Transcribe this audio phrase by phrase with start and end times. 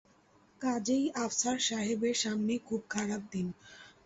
[0.61, 3.47] কাজেই আফসার সাহেবের সামনে খুব খারাপ দিন।